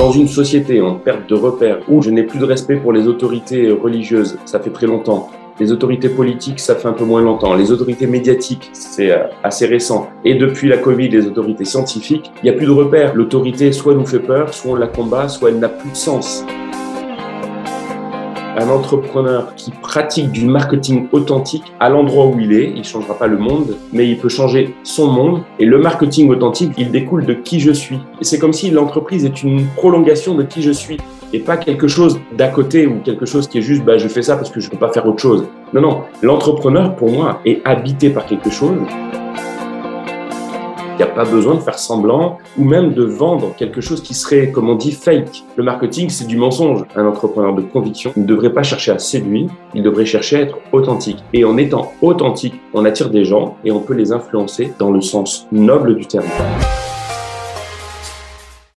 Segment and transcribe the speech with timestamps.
[0.00, 3.06] Dans une société en perte de repères, où je n'ai plus de respect pour les
[3.06, 5.28] autorités religieuses, ça fait très longtemps,
[5.60, 7.52] les autorités politiques, ça fait un peu moins longtemps.
[7.52, 10.08] Les autorités médiatiques, c'est euh, assez récent.
[10.24, 13.14] Et depuis la Covid, les autorités scientifiques, il n'y a plus de repères.
[13.14, 16.46] L'autorité soit nous fait peur, soit on la combat, soit elle n'a plus de sens
[18.56, 23.26] un entrepreneur qui pratique du marketing authentique à l'endroit où il est, il changera pas
[23.26, 25.42] le monde, mais il peut changer son monde.
[25.58, 27.98] Et le marketing authentique, il découle de qui je suis.
[28.20, 30.98] C'est comme si l'entreprise est une prolongation de qui je suis
[31.32, 34.22] et pas quelque chose d'à côté ou quelque chose qui est juste bah, je fais
[34.22, 35.46] ça parce que je ne peux pas faire autre chose.
[35.72, 38.78] Non, non, l'entrepreneur pour moi est habité par quelque chose.
[41.00, 44.50] N'y a pas besoin de faire semblant ou même de vendre quelque chose qui serait,
[44.50, 45.44] comme on dit, fake.
[45.56, 46.84] Le marketing, c'est du mensonge.
[46.94, 50.58] Un entrepreneur de conviction ne devrait pas chercher à séduire, il devrait chercher à être
[50.72, 51.24] authentique.
[51.32, 55.00] Et en étant authentique, on attire des gens et on peut les influencer dans le
[55.00, 56.26] sens noble du terme.